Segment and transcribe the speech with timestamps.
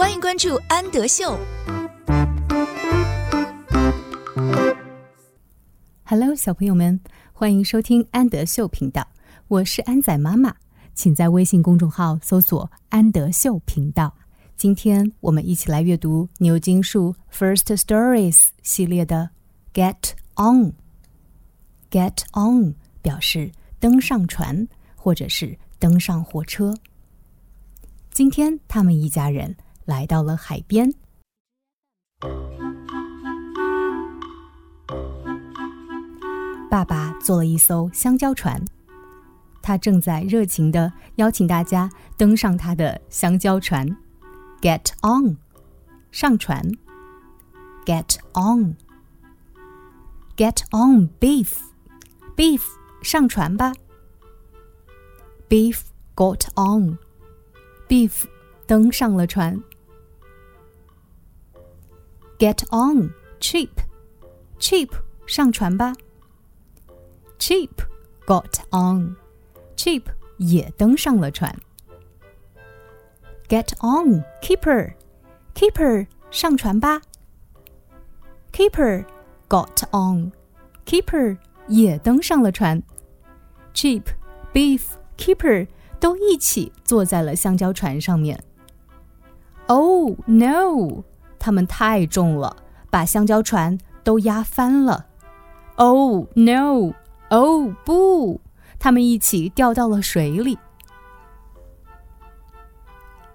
[0.00, 1.38] 欢迎关注安德秀。
[6.04, 6.98] Hello，小朋友们，
[7.34, 9.06] 欢迎收听安德秀频道，
[9.48, 10.56] 我是安仔妈妈，
[10.94, 14.16] 请在微信公众号搜索“安德秀频道”。
[14.56, 19.28] 今天我们一起来阅读牛津树 First Stories 系列的
[19.74, 20.72] Get On。
[21.90, 26.74] Get On 表示登上船，或者是登上火车。
[28.10, 29.54] 今天他们一家人
[29.90, 30.94] 来到了海边。
[36.70, 38.64] 爸爸坐了一艘香蕉船，
[39.60, 43.84] 他正在热情地邀请大家登上他的香蕉船。
[44.60, 45.36] Get on，
[46.12, 46.62] 上船。
[47.84, 48.72] Get on，Get
[50.70, 52.62] on beef，beef
[53.02, 53.72] 上船吧。
[55.48, 55.80] Beef
[56.14, 58.26] got on，beef
[58.68, 59.60] 登上了船。
[62.40, 63.82] Get on, Chip,
[64.58, 64.94] Chip.
[65.26, 65.92] 上船吧。
[67.38, 67.82] Chip.
[68.26, 69.16] Got on,
[69.76, 70.04] Chip.
[73.46, 74.94] Get on, Kipper,
[75.54, 76.06] Kipper.
[76.30, 77.02] 上船吧。
[78.52, 79.04] Kipper.
[79.50, 80.32] Got on,
[80.86, 81.36] Kipper.
[83.74, 84.04] Chip,
[84.54, 84.82] Biff,
[85.18, 85.66] Kipper.
[86.00, 88.42] 都一起坐在了橡胶船上面。
[89.66, 91.04] Oh no!
[91.40, 92.54] 他们太重了，
[92.90, 95.06] 把香蕉船都压翻了。
[95.74, 96.92] Oh no!
[97.30, 98.40] Oh, 不，
[98.78, 100.58] 他们一起掉到了水里。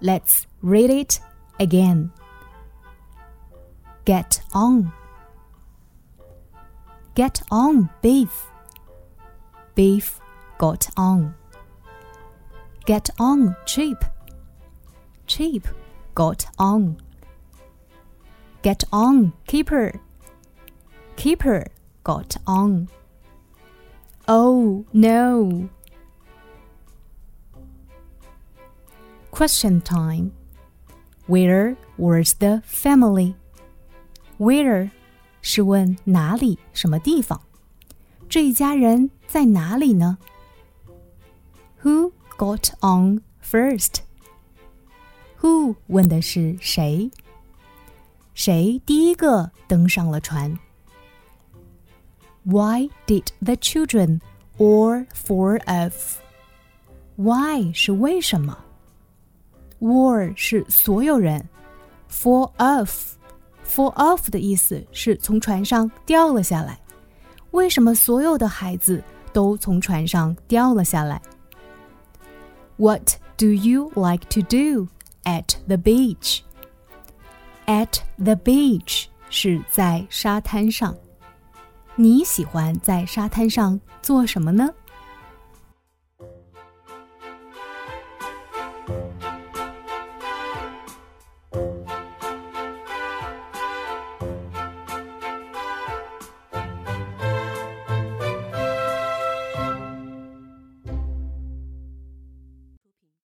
[0.02, 1.20] Let's read it
[1.58, 2.10] again.
[4.06, 4.92] Get on.
[7.16, 8.30] Get on, Biff.
[9.74, 10.18] Biff
[10.60, 11.34] got on.
[12.86, 14.04] Get on, Chip.
[15.26, 15.64] Chip
[16.14, 16.98] got on
[18.66, 19.32] get on.
[19.46, 20.02] Kipper.
[21.16, 21.68] Kipper
[22.04, 22.90] got on.
[24.28, 25.70] Oh no.
[29.30, 30.32] Question time.
[31.28, 33.36] Where was the family?
[34.40, 34.90] Where?
[35.44, 37.40] 是问哪里什么地方？
[38.28, 40.18] 这一家人在哪里呢
[41.84, 47.12] ？Who got on first？Who 问的是谁？
[48.35, 50.59] 谁第一个登上了船？
[52.45, 54.21] Why did the children
[54.59, 56.19] or for of?
[57.17, 58.57] Why 是为什么？
[59.79, 61.49] Or 是所有人，
[62.11, 63.15] for of
[63.65, 66.79] for of 的意思是从船上掉了下来。
[67.51, 69.03] 为什么所有的孩子
[69.33, 71.21] 都从船上掉了下来？
[72.77, 74.89] What do you like to do
[75.25, 76.41] at the beach?
[77.66, 80.96] At the beach 是在沙滩上。
[81.96, 84.70] 你喜欢在沙滩上做什么呢？